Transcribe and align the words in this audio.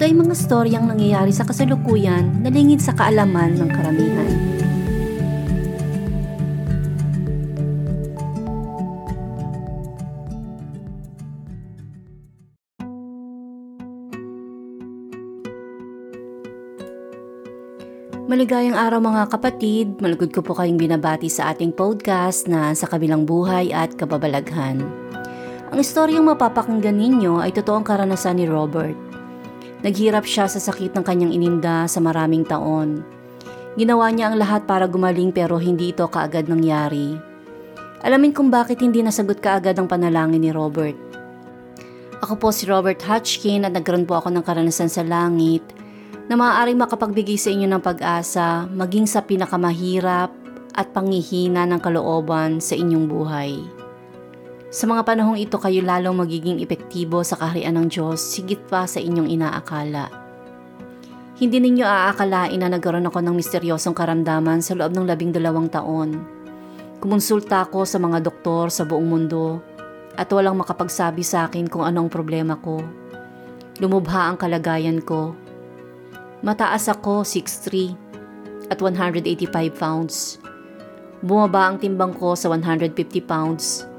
ito 0.00 0.08
ay 0.08 0.16
mga 0.16 0.32
storyang 0.32 0.88
nangyayari 0.88 1.28
sa 1.28 1.44
kasalukuyan 1.44 2.40
na 2.40 2.48
lingid 2.48 2.80
sa 2.80 2.96
kaalaman 2.96 3.52
ng 3.52 3.68
karamihan. 3.68 4.32
Maligayang 18.24 18.80
araw 18.80 19.04
mga 19.04 19.28
kapatid, 19.28 20.00
malugod 20.00 20.32
ko 20.32 20.40
po 20.40 20.56
kayong 20.56 20.80
binabati 20.80 21.28
sa 21.28 21.52
ating 21.52 21.76
podcast 21.76 22.48
na 22.48 22.72
sa 22.72 22.88
kabilang 22.88 23.28
buhay 23.28 23.68
at 23.68 23.92
kababalaghan. 24.00 24.80
Ang 25.68 25.76
istoryang 25.76 26.24
mapapakinggan 26.24 26.96
ninyo 26.96 27.44
ay 27.44 27.52
totoong 27.52 27.84
karanasan 27.84 28.40
ni 28.40 28.48
Robert 28.48 29.09
Naghirap 29.80 30.28
siya 30.28 30.44
sa 30.44 30.60
sakit 30.60 30.92
ng 30.92 31.04
kanyang 31.04 31.32
ininda 31.32 31.88
sa 31.88 32.04
maraming 32.04 32.44
taon. 32.44 33.00
Ginawa 33.80 34.12
niya 34.12 34.28
ang 34.28 34.36
lahat 34.36 34.68
para 34.68 34.84
gumaling 34.84 35.32
pero 35.32 35.56
hindi 35.56 35.96
ito 35.96 36.04
kaagad 36.04 36.52
nangyari. 36.52 37.16
Alamin 38.04 38.36
kung 38.36 38.52
bakit 38.52 38.84
hindi 38.84 39.00
nasagot 39.00 39.40
kaagad 39.40 39.80
ang 39.80 39.88
panalangin 39.88 40.44
ni 40.44 40.52
Robert. 40.52 40.96
Ako 42.20 42.36
po 42.36 42.52
si 42.52 42.68
Robert 42.68 43.00
Hatchkin 43.00 43.64
at 43.64 43.72
nagkaroon 43.72 44.04
po 44.04 44.20
ako 44.20 44.28
ng 44.28 44.44
karanasan 44.44 44.92
sa 44.92 45.00
langit 45.00 45.64
na 46.28 46.36
maaaring 46.36 46.76
makapagbigay 46.76 47.40
sa 47.40 47.48
inyo 47.48 47.64
ng 47.64 47.80
pag-asa 47.80 48.68
maging 48.68 49.08
sa 49.08 49.24
pinakamahirap 49.24 50.28
at 50.76 50.86
pangihina 50.92 51.64
ng 51.64 51.80
kalooban 51.80 52.60
sa 52.60 52.76
inyong 52.76 53.06
buhay. 53.08 53.79
Sa 54.70 54.86
mga 54.86 55.02
panahong 55.02 55.34
ito 55.34 55.58
kayo 55.58 55.82
lalong 55.82 56.22
magiging 56.22 56.62
epektibo 56.62 57.26
sa 57.26 57.34
kaharian 57.34 57.74
ng 57.74 57.90
Diyos 57.90 58.22
sigit 58.22 58.62
pa 58.70 58.86
sa 58.86 59.02
inyong 59.02 59.26
inaakala. 59.26 60.06
Hindi 61.42 61.58
ninyo 61.58 61.82
aakalain 61.82 62.54
na 62.54 62.70
nagkaroon 62.70 63.10
ako 63.10 63.18
ng 63.18 63.34
misteryosong 63.34 63.98
karamdaman 63.98 64.62
sa 64.62 64.78
loob 64.78 64.94
ng 64.94 65.10
labing 65.10 65.34
dalawang 65.34 65.66
taon. 65.66 66.22
Kumonsulta 67.02 67.66
ako 67.66 67.82
sa 67.82 67.98
mga 67.98 68.22
doktor 68.22 68.70
sa 68.70 68.86
buong 68.86 69.10
mundo 69.10 69.58
at 70.14 70.30
walang 70.30 70.62
makapagsabi 70.62 71.26
sa 71.26 71.50
akin 71.50 71.66
kung 71.66 71.82
anong 71.82 72.06
problema 72.06 72.54
ko. 72.54 72.78
Lumubha 73.82 74.30
ang 74.30 74.38
kalagayan 74.38 75.02
ko. 75.02 75.34
Mataas 76.46 76.86
ako 76.86 77.26
6'3 77.26 78.70
at 78.70 78.78
185 78.78 79.50
pounds. 79.74 80.38
Bumaba 81.26 81.74
ang 81.74 81.82
timbang 81.82 82.14
ko 82.14 82.38
sa 82.38 82.46
150 82.54 82.94
pounds 83.26 83.89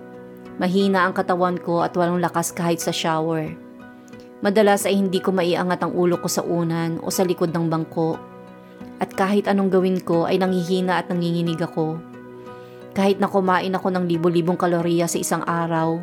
Mahina 0.62 1.10
ang 1.10 1.18
katawan 1.18 1.58
ko 1.58 1.82
at 1.82 1.98
walang 1.98 2.22
lakas 2.22 2.54
kahit 2.54 2.78
sa 2.78 2.94
shower. 2.94 3.50
Madalas 4.46 4.86
ay 4.86 4.94
hindi 4.94 5.18
ko 5.18 5.34
maiangat 5.34 5.82
ang 5.82 5.98
ulo 5.98 6.22
ko 6.22 6.30
sa 6.30 6.46
unan 6.46 7.02
o 7.02 7.10
sa 7.10 7.26
likod 7.26 7.50
ng 7.50 7.66
bangko. 7.66 8.22
At 9.02 9.10
kahit 9.18 9.50
anong 9.50 9.74
gawin 9.74 9.98
ko 10.06 10.30
ay 10.30 10.38
nangihina 10.38 11.02
at 11.02 11.10
nanginginig 11.10 11.58
ako. 11.58 11.98
Kahit 12.94 13.18
na 13.18 13.26
kumain 13.26 13.74
ako 13.74 13.90
ng 13.90 14.06
libo-libong 14.06 14.54
kalorya 14.54 15.10
sa 15.10 15.18
isang 15.18 15.42
araw, 15.42 15.98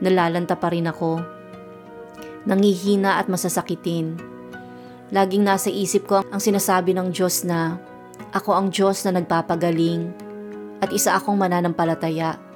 nalalanta 0.00 0.56
pa 0.56 0.72
rin 0.72 0.88
ako. 0.88 1.20
Nangihina 2.48 3.20
at 3.20 3.28
masasakitin. 3.28 4.16
Laging 5.12 5.44
nasa 5.44 5.68
isip 5.68 6.08
ko 6.08 6.24
ang 6.24 6.40
sinasabi 6.40 6.96
ng 6.96 7.12
Diyos 7.12 7.44
na 7.44 7.76
ako 8.32 8.56
ang 8.56 8.72
Diyos 8.72 9.04
na 9.04 9.20
nagpapagaling 9.20 10.08
at 10.80 10.88
isa 10.88 11.20
akong 11.20 11.36
mananampalataya. 11.36 12.49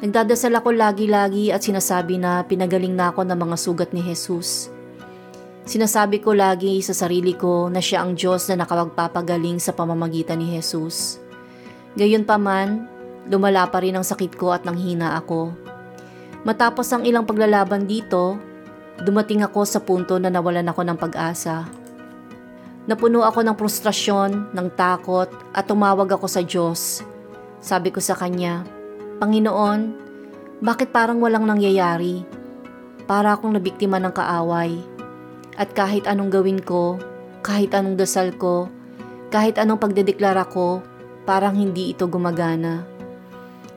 Nagdadasal 0.00 0.56
ako 0.56 0.72
lagi-lagi 0.72 1.52
at 1.52 1.60
sinasabi 1.60 2.16
na 2.16 2.40
pinagaling 2.40 2.96
na 2.96 3.12
ako 3.12 3.20
ng 3.20 3.36
mga 3.36 3.56
sugat 3.60 3.90
ni 3.92 4.00
Jesus. 4.00 4.72
Sinasabi 5.68 6.24
ko 6.24 6.32
lagi 6.32 6.80
sa 6.80 6.96
sarili 6.96 7.36
ko 7.36 7.68
na 7.68 7.84
siya 7.84 8.00
ang 8.00 8.16
Diyos 8.16 8.48
na 8.48 8.64
nakapagpapagaling 8.64 9.60
sa 9.60 9.76
pamamagitan 9.76 10.40
ni 10.40 10.56
Jesus. 10.56 11.20
Gayon 12.00 12.24
pa 12.24 12.40
man, 12.40 12.88
lumala 13.28 13.68
pa 13.68 13.84
rin 13.84 13.92
ang 13.92 14.00
sakit 14.00 14.40
ko 14.40 14.56
at 14.56 14.64
nanghina 14.64 15.20
ako. 15.20 15.52
Matapos 16.48 16.88
ang 16.96 17.04
ilang 17.04 17.28
paglalaban 17.28 17.84
dito, 17.84 18.40
dumating 19.04 19.44
ako 19.44 19.68
sa 19.68 19.84
punto 19.84 20.16
na 20.16 20.32
nawalan 20.32 20.64
ako 20.64 20.80
ng 20.80 20.96
pag-asa. 20.96 21.68
Napuno 22.88 23.20
ako 23.20 23.44
ng 23.44 23.52
frustrasyon, 23.52 24.56
ng 24.56 24.68
takot 24.72 25.28
at 25.52 25.68
tumawag 25.68 26.08
ako 26.08 26.24
sa 26.24 26.40
Diyos. 26.40 27.04
Sabi 27.60 27.92
ko 27.92 28.00
sa 28.00 28.16
Kanya, 28.16 28.79
Panginoon, 29.20 29.80
bakit 30.64 30.96
parang 30.96 31.20
walang 31.20 31.44
nangyayari? 31.44 32.24
Para 33.04 33.36
akong 33.36 33.52
nabiktima 33.52 34.00
ng 34.00 34.16
kaaway. 34.16 34.80
At 35.60 35.76
kahit 35.76 36.08
anong 36.08 36.32
gawin 36.32 36.56
ko, 36.56 36.96
kahit 37.44 37.76
anong 37.76 38.00
dasal 38.00 38.32
ko, 38.40 38.72
kahit 39.28 39.60
anong 39.60 39.76
pagdedeklara 39.76 40.48
ko, 40.48 40.80
parang 41.28 41.52
hindi 41.52 41.92
ito 41.92 42.08
gumagana. 42.08 42.88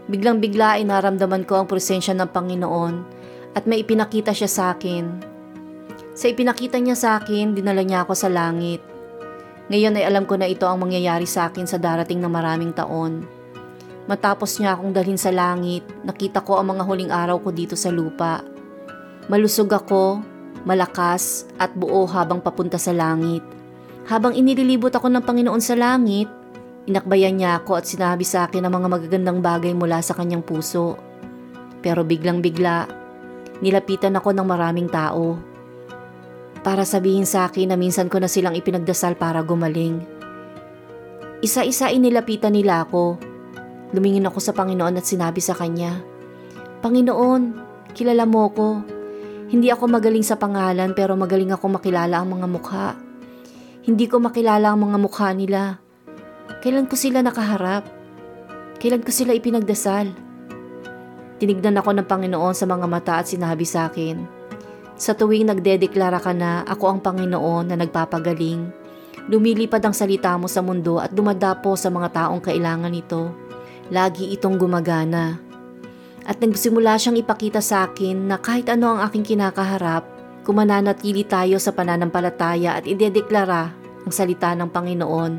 Biglang 0.08 0.40
bigla 0.40 0.80
ay 0.80 0.88
naramdaman 0.88 1.44
ko 1.44 1.60
ang 1.60 1.68
presensya 1.68 2.16
ng 2.16 2.32
Panginoon 2.32 2.96
at 3.52 3.68
may 3.68 3.84
ipinakita 3.84 4.32
siya 4.32 4.48
sa 4.48 4.64
akin. 4.72 5.20
Sa 6.16 6.32
ipinakita 6.32 6.80
niya 6.80 6.96
sa 6.96 7.10
akin, 7.20 7.52
dinala 7.52 7.84
niya 7.84 8.08
ako 8.08 8.16
sa 8.16 8.32
langit. 8.32 8.80
Ngayon 9.68 10.00
ay 10.00 10.08
alam 10.08 10.24
ko 10.24 10.40
na 10.40 10.48
ito 10.48 10.64
ang 10.64 10.80
mangyayari 10.80 11.28
sa 11.28 11.52
akin 11.52 11.68
sa 11.68 11.76
darating 11.76 12.24
na 12.24 12.32
maraming 12.32 12.72
taon. 12.72 13.43
Matapos 14.04 14.60
niya 14.60 14.76
akong 14.76 14.92
dalhin 14.92 15.16
sa 15.16 15.32
langit, 15.32 15.88
nakita 16.04 16.44
ko 16.44 16.60
ang 16.60 16.76
mga 16.76 16.84
huling 16.84 17.12
araw 17.12 17.40
ko 17.40 17.56
dito 17.56 17.80
sa 17.80 17.88
lupa. 17.88 18.44
Malusog 19.32 19.72
ako, 19.72 20.20
malakas 20.68 21.48
at 21.56 21.72
buo 21.72 22.04
habang 22.12 22.44
papunta 22.44 22.76
sa 22.76 22.92
langit. 22.92 23.40
Habang 24.04 24.36
inililibot 24.36 24.92
ako 24.92 25.08
ng 25.08 25.24
Panginoon 25.24 25.64
sa 25.64 25.80
langit, 25.80 26.28
inakbayan 26.84 27.40
niya 27.40 27.64
ako 27.64 27.80
at 27.80 27.88
sinabi 27.88 28.28
sa 28.28 28.44
akin 28.44 28.68
ang 28.68 28.76
mga 28.76 28.88
magagandang 28.92 29.40
bagay 29.40 29.72
mula 29.72 30.04
sa 30.04 30.12
kanyang 30.12 30.44
puso. 30.44 31.00
Pero 31.80 32.04
biglang 32.04 32.44
bigla, 32.44 32.84
nilapitan 33.64 34.20
ako 34.20 34.36
ng 34.36 34.44
maraming 34.44 34.92
tao. 34.92 35.40
Para 36.60 36.84
sabihin 36.84 37.24
sa 37.24 37.48
akin 37.48 37.72
na 37.72 37.80
minsan 37.80 38.12
ko 38.12 38.20
na 38.20 38.28
silang 38.28 38.56
ipinagdasal 38.60 39.16
para 39.16 39.40
gumaling. 39.40 40.04
Isa-isa 41.40 41.88
inilapitan 41.88 42.56
nila 42.56 42.84
ako 42.84 43.32
Lumingin 43.94 44.26
ako 44.26 44.42
sa 44.42 44.58
Panginoon 44.58 44.98
at 44.98 45.06
sinabi 45.06 45.38
sa 45.38 45.54
Kanya, 45.54 46.02
Panginoon, 46.82 47.42
kilala 47.94 48.26
mo 48.26 48.50
ko. 48.50 48.82
Hindi 49.54 49.70
ako 49.70 49.86
magaling 49.86 50.26
sa 50.26 50.34
pangalan 50.34 50.98
pero 50.98 51.14
magaling 51.14 51.54
ako 51.54 51.78
makilala 51.78 52.18
ang 52.18 52.34
mga 52.34 52.48
mukha. 52.50 52.98
Hindi 53.86 54.10
ko 54.10 54.18
makilala 54.18 54.74
ang 54.74 54.90
mga 54.90 54.98
mukha 54.98 55.30
nila. 55.32 55.78
Kailan 56.66 56.90
ko 56.90 56.98
sila 56.98 57.22
nakaharap? 57.22 57.86
Kailan 58.82 59.06
ko 59.06 59.14
sila 59.14 59.38
ipinagdasal? 59.38 60.10
Tinignan 61.38 61.78
ako 61.78 61.94
ng 61.94 62.08
Panginoon 62.10 62.58
sa 62.58 62.66
mga 62.66 62.86
mata 62.90 63.14
at 63.22 63.30
sinabi 63.30 63.62
sa 63.62 63.94
akin, 63.94 64.26
Sa 64.98 65.14
tuwing 65.14 65.54
nagdedeklara 65.54 66.18
ka 66.18 66.34
na 66.34 66.66
ako 66.66 66.98
ang 66.98 67.00
Panginoon 67.06 67.70
na 67.70 67.78
nagpapagaling, 67.78 68.74
lumilipad 69.30 69.86
ang 69.86 69.94
salita 69.94 70.34
mo 70.34 70.50
sa 70.50 70.66
mundo 70.66 70.98
at 70.98 71.14
dumadapo 71.14 71.78
sa 71.78 71.94
mga 71.94 72.10
taong 72.10 72.42
kailangan 72.42 72.90
nito 72.90 73.43
lagi 73.90 74.32
itong 74.36 74.56
gumagana. 74.56 75.42
At 76.24 76.40
nagsimula 76.40 76.96
siyang 76.96 77.20
ipakita 77.20 77.60
sa 77.60 77.90
akin 77.90 78.32
na 78.32 78.40
kahit 78.40 78.72
ano 78.72 78.96
ang 78.96 79.00
aking 79.04 79.36
kinakaharap, 79.36 80.08
kung 80.44 80.60
mananatili 80.60 81.24
tayo 81.24 81.56
sa 81.60 81.72
pananampalataya 81.72 82.76
at 82.76 82.84
idedeklara 82.84 83.72
ang 84.04 84.12
salita 84.12 84.52
ng 84.56 84.68
Panginoon, 84.72 85.34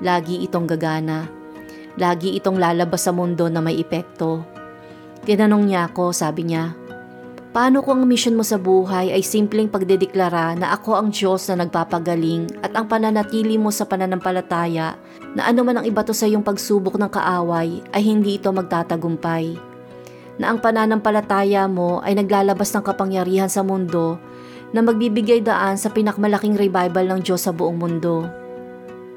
lagi 0.00 0.40
itong 0.44 0.64
gagana. 0.68 1.28
Lagi 2.00 2.36
itong 2.40 2.56
lalabas 2.56 3.04
sa 3.04 3.12
mundo 3.12 3.48
na 3.52 3.60
may 3.60 3.76
epekto. 3.76 4.44
Tinanong 5.28 5.68
niya 5.68 5.92
ako, 5.92 6.16
sabi 6.16 6.48
niya, 6.48 6.72
Paano 7.58 7.82
kung 7.82 7.98
ang 7.98 8.06
mission 8.06 8.38
mo 8.38 8.46
sa 8.46 8.54
buhay 8.54 9.10
ay 9.10 9.18
simpleng 9.18 9.66
pagdedeklara 9.66 10.54
na 10.54 10.78
ako 10.78 10.94
ang 10.94 11.10
Diyos 11.10 11.50
na 11.50 11.66
nagpapagaling 11.66 12.62
at 12.62 12.70
ang 12.78 12.86
pananatili 12.86 13.58
mo 13.58 13.74
sa 13.74 13.82
pananampalataya 13.82 14.94
na 15.34 15.42
ano 15.42 15.66
man 15.66 15.82
ang 15.82 15.82
ibato 15.82 16.14
sa 16.14 16.30
iyong 16.30 16.46
pagsubok 16.46 16.94
ng 16.94 17.10
kaaway 17.10 17.82
ay 17.90 18.02
hindi 18.06 18.38
ito 18.38 18.54
magtatagumpay? 18.54 19.58
Na 20.38 20.54
ang 20.54 20.62
pananampalataya 20.62 21.66
mo 21.66 21.98
ay 22.06 22.14
naglalabas 22.14 22.70
ng 22.78 22.86
kapangyarihan 22.86 23.50
sa 23.50 23.66
mundo 23.66 24.22
na 24.70 24.78
magbibigay 24.78 25.42
daan 25.42 25.74
sa 25.74 25.90
pinakmalaking 25.90 26.54
revival 26.54 27.10
ng 27.10 27.26
Diyos 27.26 27.42
sa 27.42 27.50
buong 27.50 27.74
mundo. 27.74 28.22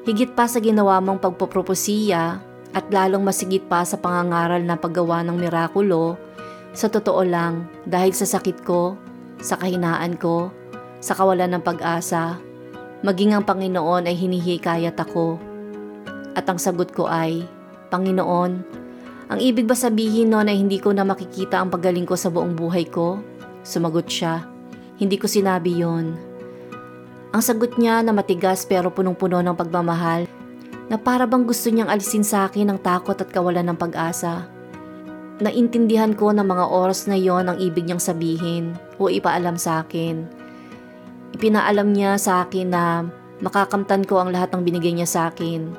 Higit 0.02 0.34
pa 0.34 0.50
sa 0.50 0.58
ginawa 0.58 0.98
mong 0.98 1.22
pagpoproposiya 1.22 2.42
at 2.74 2.84
lalong 2.90 3.22
masigit 3.22 3.62
pa 3.70 3.86
sa 3.86 4.02
pangangaral 4.02 4.66
na 4.66 4.74
paggawa 4.74 5.22
ng 5.22 5.38
mirakulo, 5.38 6.18
sa 6.72 6.88
totoo 6.88 7.20
lang 7.24 7.68
dahil 7.84 8.16
sa 8.16 8.24
sakit 8.24 8.64
ko, 8.64 8.96
sa 9.40 9.60
kahinaan 9.60 10.16
ko, 10.16 10.48
sa 11.02 11.12
kawalan 11.12 11.52
ng 11.56 11.62
pag-asa, 11.64 12.40
maging 13.04 13.36
ang 13.36 13.44
Panginoon 13.44 14.08
ay 14.08 14.16
hinihikayat 14.16 14.96
ako. 14.96 15.36
At 16.32 16.48
ang 16.48 16.56
sagot 16.56 16.94
ko 16.96 17.10
ay, 17.10 17.44
Panginoon, 17.92 18.52
ang 19.32 19.38
ibig 19.40 19.68
ba 19.68 19.76
sabihin 19.76 20.32
noon 20.32 20.48
ay 20.48 20.60
hindi 20.60 20.76
ko 20.80 20.92
na 20.92 21.04
makikita 21.04 21.60
ang 21.60 21.68
paggaling 21.68 22.04
ko 22.04 22.16
sa 22.16 22.28
buong 22.28 22.56
buhay 22.56 22.88
ko? 22.88 23.20
Sumagot 23.64 24.08
siya, 24.08 24.44
hindi 25.00 25.16
ko 25.16 25.24
sinabi 25.24 25.80
yon. 25.80 26.14
Ang 27.32 27.40
sagot 27.40 27.80
niya 27.80 28.04
na 28.04 28.12
matigas 28.12 28.68
pero 28.68 28.92
punong-puno 28.92 29.40
ng 29.40 29.56
pagmamahal 29.56 30.28
na 30.92 31.00
para 31.00 31.24
bang 31.24 31.48
gusto 31.48 31.72
niyang 31.72 31.88
alisin 31.88 32.20
sa 32.20 32.44
akin 32.44 32.68
ang 32.68 32.78
takot 32.80 33.16
at 33.16 33.32
kawalan 33.32 33.72
ng 33.72 33.78
pag-asa. 33.80 34.51
Naintindihan 35.40 36.12
ko 36.12 36.34
na 36.34 36.44
mga 36.44 36.68
oras 36.68 37.08
na 37.08 37.16
yon 37.16 37.48
ang 37.48 37.56
ibig 37.56 37.88
niyang 37.88 38.02
sabihin 38.02 38.76
o 39.00 39.08
ipaalam 39.08 39.56
sa 39.56 39.80
akin. 39.80 40.28
Ipinaalam 41.32 41.96
niya 41.96 42.20
sa 42.20 42.44
akin 42.44 42.68
na 42.68 43.08
makakamtan 43.40 44.04
ko 44.04 44.20
ang 44.20 44.28
lahat 44.28 44.52
ng 44.52 44.62
binigay 44.66 44.92
niya 44.92 45.08
sa 45.08 45.20
akin. 45.32 45.72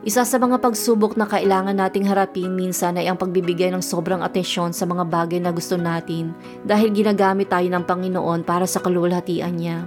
Isa 0.00 0.24
sa 0.24 0.40
mga 0.40 0.64
pagsubok 0.64 1.18
na 1.20 1.28
kailangan 1.28 1.76
nating 1.76 2.08
harapin 2.08 2.56
minsan 2.56 2.96
ay 2.96 3.10
ang 3.10 3.20
pagbibigay 3.20 3.68
ng 3.68 3.84
sobrang 3.84 4.24
atensyon 4.24 4.72
sa 4.72 4.88
mga 4.88 5.04
bagay 5.04 5.42
na 5.42 5.52
gusto 5.52 5.76
natin 5.76 6.32
dahil 6.64 6.88
ginagamit 6.88 7.52
tayo 7.52 7.68
ng 7.68 7.84
Panginoon 7.84 8.40
para 8.46 8.64
sa 8.64 8.80
kalulhatian 8.80 9.60
niya. 9.60 9.84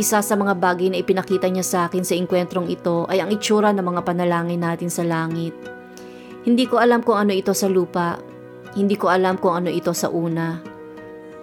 Isa 0.00 0.24
sa 0.24 0.34
mga 0.40 0.56
bagay 0.56 0.88
na 0.88 1.04
ipinakita 1.04 1.52
niya 1.52 1.60
sa 1.60 1.78
akin 1.84 2.00
sa 2.00 2.16
inkwentrong 2.16 2.72
ito 2.72 3.04
ay 3.12 3.20
ang 3.20 3.28
itsura 3.28 3.76
ng 3.76 3.84
mga 3.84 4.00
panalangin 4.08 4.64
natin 4.64 4.88
sa 4.88 5.04
langit. 5.04 5.52
Hindi 6.40 6.64
ko 6.64 6.80
alam 6.80 7.04
kung 7.04 7.20
ano 7.20 7.36
ito 7.36 7.52
sa 7.52 7.68
lupa. 7.68 8.16
Hindi 8.72 8.96
ko 8.96 9.12
alam 9.12 9.36
kung 9.36 9.60
ano 9.60 9.68
ito 9.68 9.92
sa 9.92 10.08
una. 10.08 10.56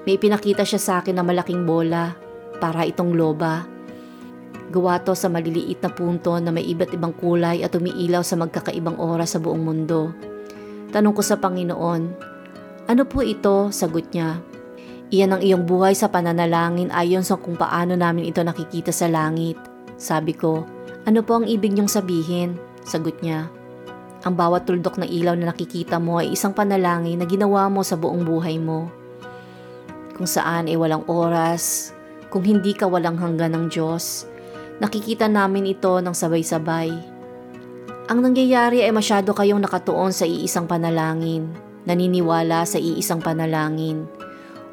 May 0.07 0.17
pinakita 0.17 0.63
siya 0.63 0.79
sa 0.79 0.93
akin 1.03 1.19
na 1.19 1.23
malaking 1.27 1.67
bola, 1.67 2.15
para 2.57 2.87
itong 2.87 3.13
loba. 3.13 3.67
Gawa 4.73 4.99
to 5.03 5.13
sa 5.13 5.29
maliliit 5.29 5.83
na 5.83 5.91
punto 5.91 6.33
na 6.39 6.49
may 6.49 6.63
iba't 6.65 6.91
ibang 6.95 7.13
kulay 7.13 7.61
at 7.61 7.75
umiilaw 7.75 8.23
sa 8.23 8.39
magkakaibang 8.39 8.97
oras 8.97 9.35
sa 9.35 9.39
buong 9.43 9.63
mundo. 9.63 10.15
Tanong 10.91 11.13
ko 11.13 11.21
sa 11.21 11.37
Panginoon, 11.37 12.01
ano 12.87 13.03
po 13.03 13.19
ito? 13.19 13.67
Sagot 13.69 14.15
niya. 14.15 14.39
Iyan 15.11 15.35
ang 15.35 15.41
iyong 15.43 15.63
buhay 15.67 15.95
sa 15.95 16.11
pananalangin 16.11 16.91
ayon 16.91 17.23
sa 17.23 17.35
kung 17.39 17.59
paano 17.59 17.95
namin 17.95 18.27
ito 18.27 18.39
nakikita 18.43 18.91
sa 18.95 19.11
langit. 19.11 19.59
Sabi 19.99 20.35
ko, 20.35 20.63
ano 21.03 21.19
po 21.23 21.39
ang 21.39 21.45
ibig 21.47 21.75
niyong 21.75 21.91
sabihin? 21.91 22.55
Sagot 22.87 23.19
niya, 23.19 23.51
ang 24.25 24.33
bawat 24.33 24.65
tuldok 24.65 24.97
na 24.97 25.05
ilaw 25.05 25.37
na 25.37 25.53
nakikita 25.53 26.01
mo 26.01 26.17
ay 26.17 26.33
isang 26.33 26.55
panalangin 26.55 27.21
na 27.21 27.25
ginawa 27.29 27.69
mo 27.69 27.85
sa 27.85 27.93
buong 27.93 28.25
buhay 28.25 28.57
mo. 28.57 28.89
Kung 30.17 30.25
saan 30.25 30.65
ay 30.65 30.73
walang 30.73 31.05
oras, 31.05 31.93
kung 32.33 32.41
hindi 32.41 32.73
ka 32.73 32.89
walang 32.89 33.21
hanggan 33.21 33.53
ng 33.53 33.65
Diyos, 33.69 34.25
nakikita 34.81 35.29
namin 35.29 35.69
ito 35.69 36.01
ng 36.01 36.13
sabay-sabay. 36.13 36.89
Ang 38.07 38.19
nangyayari 38.23 38.81
ay 38.81 38.89
masyado 38.89 39.35
kayong 39.37 39.61
nakatuon 39.61 40.09
sa 40.09 40.25
iisang 40.25 40.65
panalangin, 40.65 41.53
naniniwala 41.85 42.65
sa 42.65 42.81
iisang 42.81 43.21
panalangin, 43.21 44.09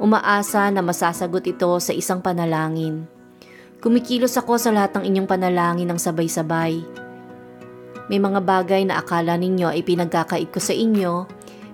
umaasa 0.00 0.72
na 0.72 0.80
masasagot 0.80 1.44
ito 1.44 1.70
sa 1.82 1.92
isang 1.92 2.24
panalangin. 2.24 3.04
Kumikilos 3.84 4.40
ako 4.40 4.56
sa 4.56 4.72
lahat 4.72 4.96
ng 4.96 5.04
inyong 5.12 5.28
panalangin 5.28 5.92
ng 5.92 6.00
sabay-sabay, 6.00 6.80
may 8.08 8.20
mga 8.20 8.44
bagay 8.44 8.84
na 8.84 9.00
akala 9.00 9.40
ninyo 9.40 9.72
ay 9.72 9.80
pinagkakait 9.80 10.52
ko 10.52 10.60
sa 10.60 10.76
inyo, 10.76 11.24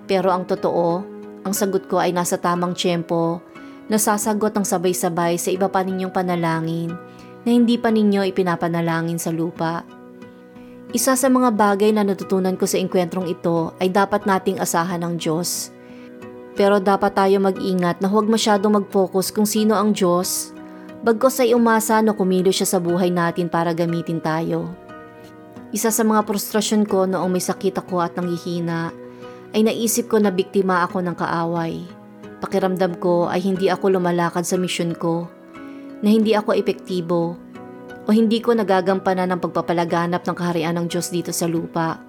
pero 0.07 0.31
ang 0.31 0.47
totoo, 0.47 1.03
ang 1.43 1.53
sagot 1.55 1.89
ko 1.91 1.99
ay 1.99 2.15
nasa 2.15 2.39
tamang 2.39 2.71
tiyempo, 2.71 3.43
nasasagot 3.91 4.55
ng 4.55 4.63
sabay-sabay 4.63 5.35
sa 5.35 5.51
iba 5.51 5.67
pa 5.67 5.83
ninyong 5.83 6.13
panalangin 6.13 6.95
na 7.43 7.49
hindi 7.51 7.75
pa 7.75 7.91
ninyo 7.91 8.23
ipinapanalangin 8.31 9.19
sa 9.19 9.33
lupa. 9.33 9.83
Isa 10.91 11.15
sa 11.15 11.27
mga 11.31 11.55
bagay 11.55 11.95
na 11.95 12.03
natutunan 12.03 12.59
ko 12.59 12.67
sa 12.67 12.75
engkwentrong 12.75 13.31
ito 13.31 13.71
ay 13.79 13.87
dapat 13.91 14.27
nating 14.27 14.59
asahan 14.59 14.99
ng 15.03 15.15
Diyos. 15.15 15.71
Pero 16.51 16.83
dapat 16.83 17.15
tayo 17.15 17.39
mag-ingat 17.39 18.03
na 18.03 18.11
huwag 18.11 18.27
masyadong 18.27 18.83
mag-focus 18.83 19.31
kung 19.31 19.47
sino 19.47 19.79
ang 19.79 19.95
Diyos, 19.95 20.51
bagkos 20.99 21.39
ay 21.39 21.55
umasa 21.55 22.03
na 22.03 22.11
kumilo 22.11 22.51
siya 22.51 22.67
sa 22.67 22.79
buhay 22.83 23.07
natin 23.07 23.47
para 23.47 23.71
gamitin 23.71 24.19
tayo. 24.19 24.67
Isa 25.71 25.87
sa 25.87 26.03
mga 26.03 26.27
frustrasyon 26.27 26.83
ko 26.83 27.07
noong 27.07 27.31
may 27.31 27.39
sakit 27.39 27.79
ako 27.79 28.03
at 28.03 28.19
nanghihina 28.19 28.91
ay 29.55 29.63
naisip 29.63 30.11
ko 30.11 30.19
na 30.19 30.27
biktima 30.27 30.83
ako 30.83 30.99
ng 30.99 31.15
kaaway. 31.15 31.79
Pakiramdam 32.43 32.99
ko 32.99 33.31
ay 33.31 33.39
hindi 33.39 33.71
ako 33.71 33.95
lumalakad 33.95 34.43
sa 34.43 34.59
misyon 34.59 34.91
ko, 34.99 35.31
na 36.03 36.11
hindi 36.11 36.35
ako 36.35 36.59
epektibo, 36.59 37.39
o 38.03 38.09
hindi 38.11 38.43
ko 38.43 38.51
nagagampanan 38.51 39.31
ng 39.31 39.39
pagpapalaganap 39.39 40.27
ng 40.27 40.35
kaharian 40.35 40.75
ng 40.75 40.91
Diyos 40.91 41.07
dito 41.07 41.31
sa 41.31 41.47
lupa. 41.47 42.03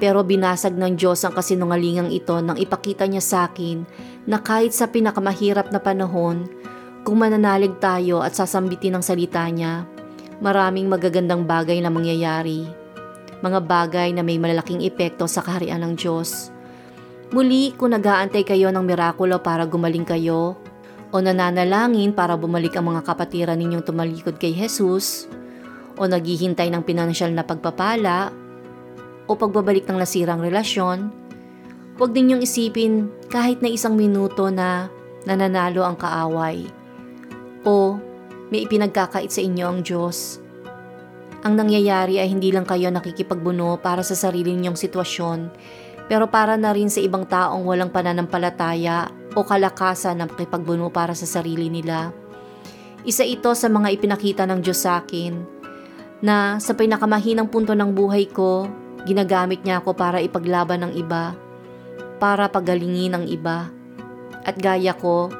Pero 0.00 0.24
binasag 0.24 0.72
ng 0.72 0.96
Diyos 0.96 1.20
ang 1.28 1.36
kasinungalingang 1.36 2.08
ito 2.08 2.40
nang 2.40 2.56
ipakita 2.56 3.04
niya 3.04 3.20
sa 3.20 3.38
akin 3.52 3.84
na 4.24 4.40
kahit 4.40 4.72
sa 4.72 4.88
pinakamahirap 4.88 5.68
na 5.68 5.84
panahon, 5.84 6.48
kung 7.04 7.20
mananalig 7.20 7.76
tayo 7.76 8.24
at 8.24 8.32
sasambitin 8.32 8.96
ang 8.96 9.04
salita 9.04 9.44
niya, 9.52 9.84
maraming 10.40 10.88
magagandang 10.88 11.44
bagay 11.44 11.78
na 11.84 11.92
mangyayari. 11.92 12.64
Mga 13.44 13.60
bagay 13.64 14.08
na 14.16 14.24
may 14.24 14.40
malalaking 14.40 14.84
epekto 14.84 15.28
sa 15.28 15.44
kaharian 15.44 15.84
ng 15.84 15.94
Diyos. 15.96 16.48
Muli, 17.30 17.76
kung 17.76 17.94
nagaantay 17.94 18.42
kayo 18.42 18.72
ng 18.74 18.82
mirakulo 18.84 19.38
para 19.38 19.68
gumaling 19.68 20.04
kayo, 20.04 20.58
o 21.10 21.16
nananalangin 21.18 22.10
para 22.16 22.34
bumalik 22.34 22.74
ang 22.74 22.90
mga 22.90 23.06
kapatiran 23.06 23.58
ninyong 23.58 23.86
tumalikod 23.86 24.40
kay 24.40 24.50
Jesus, 24.50 25.30
o 25.94 26.08
naghihintay 26.08 26.72
ng 26.72 26.82
pinansyal 26.82 27.30
na 27.30 27.46
pagpapala, 27.46 28.34
o 29.30 29.38
pagbabalik 29.38 29.86
ng 29.86 29.98
nasirang 30.00 30.42
relasyon, 30.42 31.12
huwag 32.00 32.10
ninyong 32.10 32.42
isipin 32.42 33.12
kahit 33.30 33.62
na 33.62 33.70
isang 33.70 33.94
minuto 33.94 34.50
na 34.50 34.90
nananalo 35.22 35.86
ang 35.86 35.94
kaaway, 35.94 36.66
o 37.62 38.00
may 38.50 38.66
ipinagkakait 38.66 39.30
sa 39.30 39.40
inyo 39.40 39.64
ang 39.66 39.80
Diyos. 39.86 40.42
Ang 41.40 41.56
nangyayari 41.56 42.20
ay 42.20 42.28
hindi 42.28 42.52
lang 42.52 42.68
kayo 42.68 42.92
nakikipagbuno 42.92 43.80
para 43.80 44.04
sa 44.04 44.12
sarili 44.12 44.52
ninyong 44.52 44.76
sitwasyon, 44.76 45.38
pero 46.10 46.28
para 46.28 46.58
na 46.60 46.74
rin 46.74 46.92
sa 46.92 47.00
ibang 47.00 47.24
taong 47.24 47.64
walang 47.64 47.88
pananampalataya 47.88 49.08
o 49.32 49.40
kalakasan 49.46 50.20
na 50.20 50.28
makipagbuno 50.28 50.90
para 50.92 51.16
sa 51.16 51.24
sarili 51.24 51.72
nila. 51.72 52.12
Isa 53.08 53.24
ito 53.24 53.56
sa 53.56 53.72
mga 53.72 53.96
ipinakita 53.96 54.44
ng 54.44 54.60
Diyos 54.60 54.84
sa 54.84 55.00
akin 55.00 55.60
na 56.20 56.60
sa 56.60 56.76
pinakamahinang 56.76 57.48
punto 57.48 57.72
ng 57.72 57.96
buhay 57.96 58.28
ko, 58.28 58.68
ginagamit 59.08 59.64
niya 59.64 59.80
ako 59.80 59.96
para 59.96 60.20
ipaglaban 60.20 60.84
ng 60.84 60.92
iba, 61.00 61.32
para 62.20 62.52
pagalingin 62.52 63.16
ng 63.16 63.24
iba. 63.32 63.72
At 64.44 64.60
gaya 64.60 64.92
ko, 64.92 65.32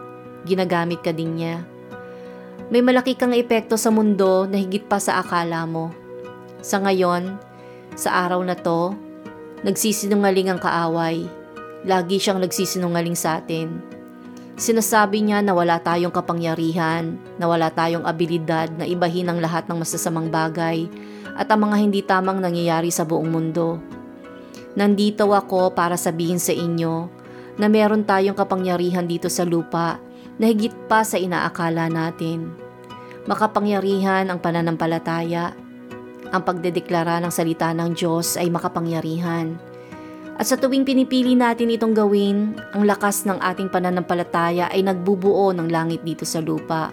ginagamit 0.48 1.04
ka 1.04 1.12
din 1.12 1.36
niya. 1.36 1.69
May 2.70 2.86
malaki 2.86 3.18
kang 3.18 3.34
epekto 3.34 3.74
sa 3.74 3.90
mundo 3.90 4.46
na 4.46 4.54
higit 4.54 4.86
pa 4.86 5.02
sa 5.02 5.18
akala 5.18 5.66
mo. 5.66 5.90
Sa 6.62 6.78
ngayon, 6.78 7.34
sa 7.98 8.14
araw 8.22 8.38
na 8.46 8.54
to, 8.54 8.94
nagsisinungaling 9.66 10.54
ang 10.54 10.62
kaaway. 10.62 11.26
Lagi 11.82 12.22
siyang 12.22 12.38
nagsisinungaling 12.38 13.18
sa 13.18 13.42
atin. 13.42 13.82
Sinasabi 14.54 15.18
niya 15.18 15.42
na 15.42 15.50
wala 15.50 15.82
tayong 15.82 16.14
kapangyarihan, 16.14 17.18
na 17.42 17.50
wala 17.50 17.74
tayong 17.74 18.06
abilidad 18.06 18.70
na 18.78 18.86
ibahin 18.86 19.26
ang 19.26 19.42
lahat 19.42 19.66
ng 19.66 19.82
masasamang 19.82 20.30
bagay 20.30 20.86
at 21.34 21.50
ang 21.50 21.66
mga 21.66 21.76
hindi 21.80 22.06
tamang 22.06 22.38
nangyayari 22.38 22.94
sa 22.94 23.02
buong 23.02 23.34
mundo. 23.34 23.82
Nandito 24.78 25.26
ako 25.34 25.74
para 25.74 25.98
sabihin 25.98 26.38
sa 26.38 26.54
inyo 26.54 27.10
na 27.58 27.66
meron 27.66 28.06
tayong 28.06 28.38
kapangyarihan 28.38 29.10
dito 29.10 29.26
sa 29.26 29.42
lupa 29.42 29.98
na 30.40 30.48
higit 30.48 30.72
pa 30.88 31.04
sa 31.04 31.20
inaakala 31.20 31.92
natin. 31.92 32.56
Makapangyarihan 33.28 34.32
ang 34.32 34.40
pananampalataya. 34.40 35.52
Ang 36.32 36.42
pagdedeklara 36.48 37.20
ng 37.20 37.28
salita 37.28 37.68
ng 37.76 37.92
Diyos 37.92 38.40
ay 38.40 38.48
makapangyarihan. 38.48 39.60
At 40.40 40.48
sa 40.48 40.56
tuwing 40.56 40.88
pinipili 40.88 41.36
natin 41.36 41.68
itong 41.68 41.92
gawin, 41.92 42.56
ang 42.72 42.88
lakas 42.88 43.28
ng 43.28 43.36
ating 43.36 43.68
pananampalataya 43.68 44.72
ay 44.72 44.80
nagbubuo 44.80 45.52
ng 45.52 45.68
langit 45.68 46.00
dito 46.00 46.24
sa 46.24 46.40
lupa. 46.40 46.88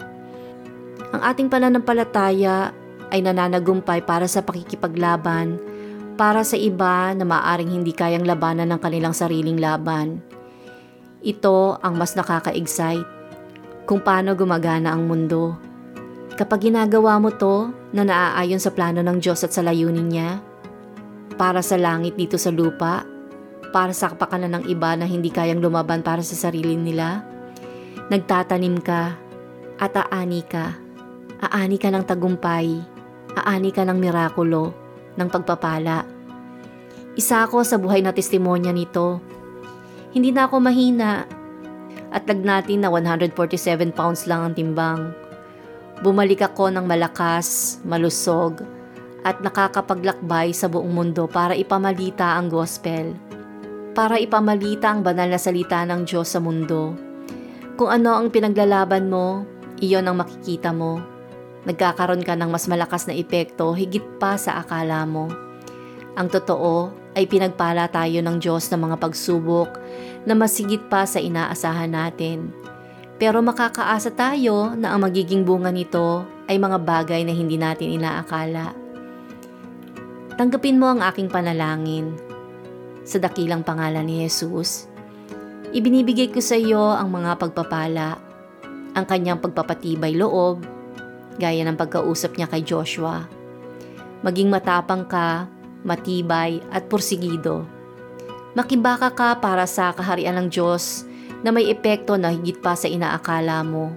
Ang 1.16 1.24
ating 1.24 1.48
pananampalataya 1.48 2.76
ay 3.08 3.24
nananagumpay 3.24 4.04
para 4.04 4.28
sa 4.28 4.44
pakikipaglaban, 4.44 5.56
para 6.20 6.44
sa 6.44 6.60
iba 6.60 7.16
na 7.16 7.24
maaring 7.24 7.72
hindi 7.72 7.96
kayang 7.96 8.28
labanan 8.28 8.68
ng 8.76 8.80
kanilang 8.84 9.16
sariling 9.16 9.56
laban. 9.56 10.20
Ito 11.24 11.80
ang 11.80 11.96
mas 11.96 12.12
nakaka-excite 12.12 13.17
kung 13.88 14.04
paano 14.04 14.36
gumagana 14.36 14.92
ang 14.92 15.08
mundo. 15.08 15.56
Kapag 16.36 16.68
ginagawa 16.68 17.16
mo 17.16 17.32
to 17.32 17.72
na 17.96 18.04
naaayon 18.04 18.60
sa 18.60 18.68
plano 18.68 19.00
ng 19.00 19.16
Diyos 19.16 19.40
at 19.48 19.56
sa 19.56 19.64
layunin 19.64 20.12
niya, 20.12 20.44
para 21.40 21.64
sa 21.64 21.80
langit 21.80 22.20
dito 22.20 22.36
sa 22.36 22.52
lupa, 22.52 23.08
para 23.72 23.96
sa 23.96 24.12
kapakanan 24.12 24.60
ng 24.60 24.64
iba 24.68 24.92
na 24.92 25.08
hindi 25.08 25.32
kayang 25.32 25.64
lumaban 25.64 26.04
para 26.04 26.20
sa 26.20 26.36
sarili 26.36 26.76
nila, 26.76 27.24
nagtatanim 28.12 28.76
ka 28.84 29.16
at 29.80 29.96
aani 29.96 30.44
ka. 30.44 30.76
Aani 31.38 31.80
ka 31.80 31.88
ng 31.88 32.04
tagumpay, 32.04 32.82
aani 33.40 33.70
ka 33.72 33.88
ng 33.88 33.96
mirakulo, 33.96 34.74
ng 35.16 35.28
pagpapala. 35.32 36.04
Isa 37.16 37.46
ako 37.46 37.64
sa 37.64 37.80
buhay 37.80 38.04
na 38.04 38.12
testimonya 38.12 38.74
nito. 38.74 39.22
Hindi 40.12 40.34
na 40.34 40.50
ako 40.50 40.56
mahina 40.60 41.37
at 42.12 42.24
lagnatin 42.24 42.84
na 42.84 42.88
147 42.92 43.92
pounds 43.92 44.24
lang 44.24 44.40
ang 44.48 44.54
timbang. 44.56 45.12
Bumalik 46.00 46.46
ako 46.46 46.70
ng 46.70 46.86
malakas, 46.86 47.78
malusog, 47.82 48.62
at 49.26 49.42
nakakapaglakbay 49.42 50.54
sa 50.54 50.70
buong 50.70 50.94
mundo 50.94 51.26
para 51.26 51.58
ipamalita 51.58 52.38
ang 52.38 52.46
gospel. 52.46 53.18
Para 53.98 54.22
ipamalita 54.22 54.94
ang 54.94 55.02
banal 55.02 55.26
na 55.26 55.40
salita 55.42 55.82
ng 55.82 56.06
Diyos 56.06 56.30
sa 56.30 56.38
mundo. 56.38 56.94
Kung 57.74 57.90
ano 57.90 58.14
ang 58.14 58.30
pinaglalaban 58.30 59.10
mo, 59.10 59.42
iyon 59.82 60.06
ang 60.06 60.22
makikita 60.22 60.70
mo. 60.70 61.02
Nagkakaroon 61.66 62.22
ka 62.22 62.38
ng 62.38 62.50
mas 62.50 62.70
malakas 62.70 63.10
na 63.10 63.14
epekto 63.18 63.74
higit 63.74 64.06
pa 64.22 64.38
sa 64.38 64.62
akala 64.62 65.02
mo. 65.02 65.26
Ang 66.14 66.30
totoo 66.30 66.94
ay 67.18 67.26
pinagpala 67.26 67.90
tayo 67.90 68.22
ng 68.22 68.38
Diyos 68.38 68.70
ng 68.70 68.78
mga 68.78 68.96
pagsubok 69.02 69.74
na 70.22 70.38
masigit 70.38 70.86
pa 70.86 71.02
sa 71.02 71.18
inaasahan 71.18 71.90
natin. 71.90 72.54
Pero 73.18 73.42
makakaasa 73.42 74.14
tayo 74.14 74.78
na 74.78 74.94
ang 74.94 75.02
magiging 75.02 75.42
bunga 75.42 75.74
nito 75.74 76.22
ay 76.46 76.62
mga 76.62 76.78
bagay 76.78 77.26
na 77.26 77.34
hindi 77.34 77.58
natin 77.58 77.98
inaakala. 77.98 78.70
Tanggapin 80.38 80.78
mo 80.78 80.94
ang 80.94 81.02
aking 81.02 81.26
panalangin. 81.26 82.14
Sa 83.02 83.18
dakilang 83.18 83.66
pangalan 83.66 84.06
ni 84.06 84.22
Jesus, 84.22 84.86
ibinibigay 85.74 86.30
ko 86.30 86.38
sa 86.38 86.54
iyo 86.54 86.94
ang 86.94 87.10
mga 87.10 87.42
pagpapala, 87.42 88.22
ang 88.94 89.04
kanyang 89.10 89.42
pagpapatibay 89.42 90.14
loob, 90.14 90.62
gaya 91.42 91.66
ng 91.66 91.74
pagkausap 91.74 92.38
niya 92.38 92.46
kay 92.46 92.62
Joshua. 92.62 93.26
Maging 94.22 94.46
matapang 94.54 95.02
ka, 95.10 95.50
matibay 95.86 96.62
at 96.74 96.86
porsigido. 96.90 97.66
Makibaka 98.58 99.14
ka 99.14 99.28
para 99.38 99.68
sa 99.68 99.94
kaharian 99.94 100.34
ng 100.38 100.48
Diyos 100.50 101.06
na 101.46 101.54
may 101.54 101.70
epekto 101.70 102.18
na 102.18 102.34
higit 102.34 102.58
pa 102.58 102.74
sa 102.74 102.90
inaakala 102.90 103.62
mo. 103.62 103.94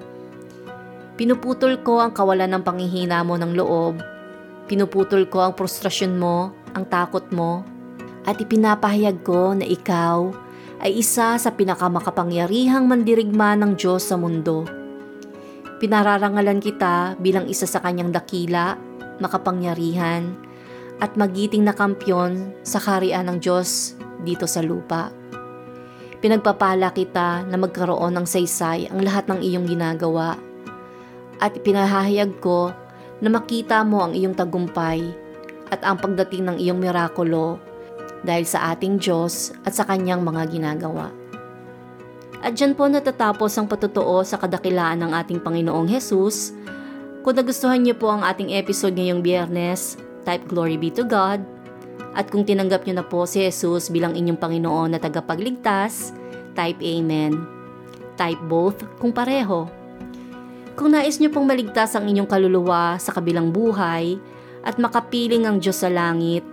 Pinuputol 1.17 1.81
ko 1.81 2.01
ang 2.01 2.13
kawalan 2.13 2.49
ng 2.49 2.63
panghihina 2.65 3.21
mo 3.25 3.37
ng 3.37 3.53
loob. 3.53 4.01
Pinuputol 4.65 5.25
ko 5.29 5.45
ang 5.45 5.53
frustrasyon 5.57 6.17
mo, 6.17 6.53
ang 6.73 6.85
takot 6.87 7.25
mo, 7.33 7.65
at 8.25 8.37
ipinapahayag 8.37 9.25
ko 9.25 9.57
na 9.57 9.65
ikaw 9.65 10.29
ay 10.81 10.97
isa 10.97 11.37
sa 11.37 11.49
pinakamakapangyarihang 11.53 12.89
mandirigma 12.89 13.53
ng 13.57 13.77
Diyos 13.77 14.09
sa 14.09 14.17
mundo. 14.17 14.65
Pinararangalan 15.81 16.61
kita 16.61 17.17
bilang 17.17 17.49
isa 17.49 17.65
sa 17.65 17.81
kanyang 17.81 18.13
dakila, 18.13 18.77
makapangyarihan, 19.21 20.37
at 21.01 21.17
magiting 21.17 21.65
na 21.65 21.73
kampyon 21.73 22.53
sa 22.61 22.77
karian 22.77 23.25
ng 23.25 23.41
Diyos 23.41 23.97
dito 24.21 24.45
sa 24.45 24.61
lupa. 24.61 25.09
Pinagpapala 26.21 26.93
kita 26.93 27.49
na 27.49 27.57
magkaroon 27.57 28.13
ng 28.13 28.25
saysay 28.29 28.85
ang 28.93 29.01
lahat 29.01 29.25
ng 29.25 29.41
iyong 29.41 29.65
ginagawa 29.65 30.37
at 31.41 31.57
pinahahayag 31.65 32.37
ko 32.37 32.69
na 33.17 33.33
makita 33.33 33.81
mo 33.81 34.05
ang 34.05 34.13
iyong 34.13 34.37
tagumpay 34.37 35.01
at 35.73 35.81
ang 35.81 35.97
pagdating 35.97 36.45
ng 36.45 36.57
iyong 36.61 36.77
mirakulo 36.77 37.57
dahil 38.21 38.45
sa 38.45 38.77
ating 38.77 39.01
Diyos 39.01 39.49
at 39.65 39.73
sa 39.73 39.81
kanyang 39.89 40.21
mga 40.21 40.53
ginagawa. 40.53 41.09
At 42.41 42.53
dyan 42.57 42.77
po 42.77 42.85
natatapos 42.85 43.57
ang 43.57 43.65
patutuo 43.65 44.21
sa 44.21 44.37
kadakilaan 44.37 45.01
ng 45.01 45.11
ating 45.13 45.41
Panginoong 45.41 45.89
Hesus. 45.89 46.53
Kung 47.21 47.37
nagustuhan 47.37 47.81
niyo 47.81 47.97
po 47.97 48.09
ang 48.09 48.25
ating 48.25 48.53
episode 48.57 48.97
ngayong 48.97 49.21
biyernes, 49.21 49.97
type 50.23 50.45
Glory 50.49 50.77
be 50.77 50.93
to 50.93 51.05
God. 51.05 51.43
At 52.11 52.27
kung 52.27 52.43
tinanggap 52.43 52.83
niyo 52.83 52.99
na 52.99 53.05
po 53.07 53.23
si 53.23 53.39
Jesus 53.39 53.87
bilang 53.87 54.17
inyong 54.17 54.39
Panginoon 54.39 54.91
na 54.91 54.99
tagapagligtas, 54.99 56.11
type 56.57 56.79
Amen. 56.83 57.39
Type 58.19 58.41
both 58.45 58.83
kung 58.99 59.15
pareho. 59.15 59.71
Kung 60.75 60.91
nais 60.95 61.19
niyo 61.19 61.31
pong 61.31 61.47
maligtas 61.47 61.95
ang 61.95 62.07
inyong 62.07 62.27
kaluluwa 62.27 62.95
sa 62.99 63.15
kabilang 63.15 63.51
buhay 63.51 64.19
at 64.63 64.75
makapiling 64.79 65.47
ang 65.47 65.59
Diyos 65.59 65.83
sa 65.83 65.91
langit, 65.91 66.43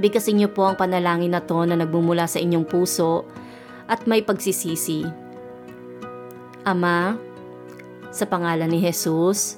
bigkasin 0.00 0.40
niyo 0.40 0.48
po 0.52 0.68
ang 0.68 0.76
panalangin 0.76 1.32
na 1.32 1.44
to 1.44 1.64
na 1.68 1.76
nagbumula 1.76 2.24
sa 2.24 2.40
inyong 2.40 2.64
puso 2.68 3.28
at 3.90 4.06
may 4.06 4.24
pagsisisi. 4.24 5.02
Ama, 6.64 7.16
sa 8.10 8.24
pangalan 8.26 8.68
ni 8.68 8.78
Jesus, 8.82 9.56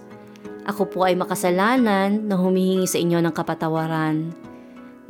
ako 0.63 0.83
po 0.87 0.99
ay 1.03 1.19
makasalanan 1.19 2.27
na 2.31 2.39
humihingi 2.39 2.87
sa 2.87 2.99
inyo 3.03 3.19
ng 3.19 3.35
kapatawaran. 3.35 4.31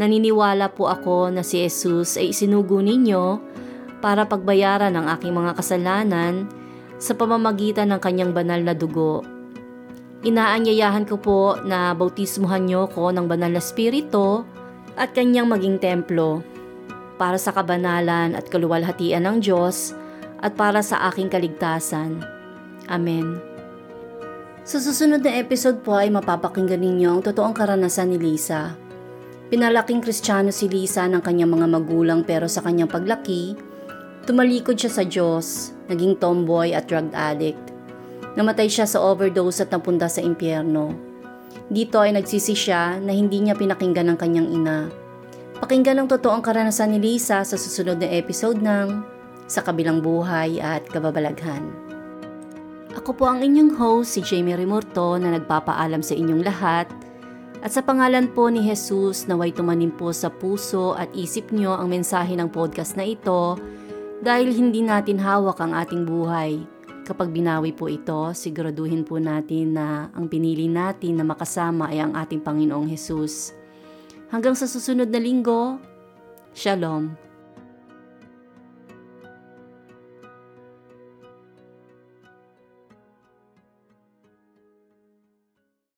Naniniwala 0.00 0.73
po 0.73 0.88
ako 0.88 1.28
na 1.28 1.44
si 1.44 1.61
Jesus 1.61 2.16
ay 2.16 2.32
isinugo 2.32 2.80
ninyo 2.80 3.38
para 4.00 4.25
pagbayaran 4.25 4.97
ang 4.97 5.06
aking 5.12 5.37
mga 5.37 5.52
kasalanan 5.54 6.49
sa 6.97 7.12
pamamagitan 7.12 7.92
ng 7.92 8.00
kanyang 8.00 8.32
banal 8.32 8.61
na 8.64 8.73
dugo. 8.73 9.23
Inaanyayahan 10.23 11.04
ko 11.04 11.18
po 11.18 11.40
na 11.66 11.92
bautismuhan 11.92 12.64
niyo 12.64 12.88
ko 12.88 13.11
ng 13.11 13.26
banal 13.26 13.52
na 13.52 13.62
spirito 13.62 14.47
at 14.97 15.12
kanyang 15.12 15.50
maging 15.50 15.82
templo 15.82 16.40
para 17.21 17.37
sa 17.37 17.50
kabanalan 17.52 18.38
at 18.38 18.47
kaluwalhatian 18.49 19.26
ng 19.26 19.37
Diyos 19.42 19.92
at 20.42 20.54
para 20.54 20.80
sa 20.80 21.11
aking 21.11 21.30
kaligtasan. 21.30 22.23
Amen. 22.90 23.51
Sa 24.62 24.78
susunod 24.78 25.26
na 25.26 25.42
episode 25.42 25.83
po 25.83 25.99
ay 25.99 26.07
mapapakinggan 26.07 26.78
ninyo 26.78 27.19
ang 27.19 27.23
totoong 27.26 27.50
karanasan 27.50 28.14
ni 28.14 28.19
Lisa. 28.23 28.78
Pinalaking 29.50 29.99
kristyano 29.99 30.54
si 30.54 30.71
Lisa 30.71 31.02
ng 31.11 31.19
kanyang 31.19 31.50
mga 31.50 31.66
magulang 31.66 32.23
pero 32.23 32.47
sa 32.47 32.62
kanyang 32.62 32.87
paglaki, 32.87 33.59
tumalikod 34.23 34.78
siya 34.78 34.90
sa 34.95 35.02
Diyos, 35.02 35.75
naging 35.90 36.14
tomboy 36.14 36.78
at 36.78 36.87
drug 36.87 37.11
addict. 37.11 37.59
Namatay 38.38 38.71
siya 38.71 38.87
sa 38.87 39.02
overdose 39.02 39.66
at 39.66 39.75
napunta 39.75 40.07
sa 40.07 40.23
impyerno. 40.23 40.95
Dito 41.66 41.99
ay 41.99 42.14
nagsisi 42.14 42.54
siya 42.54 43.02
na 43.02 43.11
hindi 43.11 43.42
niya 43.42 43.59
pinakinggan 43.59 44.14
ng 44.14 44.19
kanyang 44.19 44.47
ina. 44.47 44.78
Pakinggan 45.59 45.99
ang 45.99 46.07
totoong 46.07 46.38
karanasan 46.38 46.95
ni 46.95 46.99
Lisa 47.02 47.42
sa 47.42 47.57
susunod 47.59 47.99
na 47.99 48.07
episode 48.14 48.62
ng 48.62 49.02
Sa 49.50 49.66
Kabilang 49.66 49.99
Buhay 49.99 50.62
at 50.62 50.87
Kababalaghan. 50.87 51.91
Ako 52.92 53.16
po 53.16 53.25
ang 53.25 53.40
inyong 53.40 53.72
host, 53.80 54.14
si 54.14 54.20
Jamie 54.20 54.52
Rimurto 54.52 55.16
na 55.16 55.32
nagpapaalam 55.32 56.04
sa 56.04 56.12
inyong 56.12 56.44
lahat. 56.44 56.84
At 57.64 57.72
sa 57.72 57.80
pangalan 57.80 58.28
po 58.37 58.52
ni 58.52 58.61
Jesus, 58.61 59.25
naway 59.25 59.49
tumanim 59.54 59.88
po 59.88 60.12
sa 60.12 60.28
puso 60.28 60.92
at 60.92 61.08
isip 61.16 61.49
nyo 61.56 61.72
ang 61.72 61.88
mensahe 61.88 62.37
ng 62.37 62.52
podcast 62.52 63.00
na 63.00 63.08
ito 63.08 63.56
dahil 64.20 64.52
hindi 64.52 64.84
natin 64.84 65.16
hawak 65.16 65.56
ang 65.64 65.72
ating 65.72 66.04
buhay. 66.04 66.61
Kapag 67.08 67.32
binawi 67.32 67.72
po 67.72 67.88
ito, 67.88 68.37
siguraduhin 68.37 69.08
po 69.08 69.16
natin 69.16 69.72
na 69.72 70.12
ang 70.12 70.28
pinili 70.28 70.68
natin 70.68 71.16
na 71.16 71.25
makasama 71.25 71.88
ay 71.88 72.04
ang 72.04 72.12
ating 72.12 72.44
Panginoong 72.44 72.92
Jesus. 72.92 73.56
Hanggang 74.28 74.52
sa 74.52 74.68
susunod 74.68 75.08
na 75.08 75.18
linggo, 75.18 75.80
Shalom. 76.52 77.31